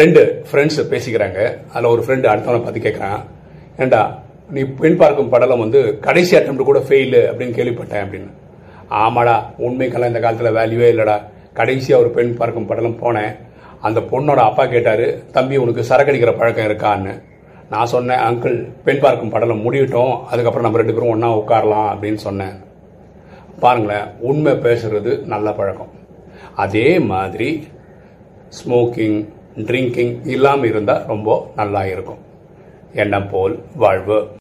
[0.00, 1.40] ரெண்டு ஃப்ரெண்ட்ஸ் பேசிக்கிறாங்க.
[1.72, 3.20] அதில் ஒரு ஃப்ரெண்டு அடுத்தவனை பார்த்து கேட்குறான்
[3.82, 4.00] ஏண்டா
[4.54, 8.30] நீ பெண் பார்க்கும் படலம் வந்து கடைசி அட்டம் கூட ஃபெயிலு அப்படின்னு கேள்விப்பட்டேன் அப்படின்னு.
[9.02, 9.34] ஆமாடா
[9.66, 11.16] உண்மைக்கெல்லாம் இந்த காலத்தில் வேல்யூவே இல்லைடா.
[11.58, 13.32] கடைசியாக ஒரு பெண் பார்க்கும் படலம் போனேன்.
[13.86, 17.14] அந்த பொண்ணோட அப்பா கேட்டார் தம்பி உனக்கு சரக்கடிக்கிற பழக்கம் இருக்கான்னு.
[17.72, 18.56] நான் சொன்னேன் அங்கிள்
[18.86, 20.14] பெண் பார்க்கும் படலம் முடியட்டும்.
[20.30, 22.56] அதுக்கப்புறம் நம்ம ரெண்டு பேரும் ஒன்றா உட்காரலாம் அப்படின்னு சொன்னேன்.
[23.62, 25.92] பாருங்களேன் உண்மை பேசுறது நல்ல பழக்கம்.
[26.64, 27.50] அதே மாதிரி
[28.58, 29.18] ஸ்மோக்கிங்
[29.56, 32.18] ட்ரிங்கிங் இல்லாமல் இருந்தால் ரொம்ப நல்லா இருக்கும்.
[32.94, 34.28] எண்ணம் போல் வாழ்வு.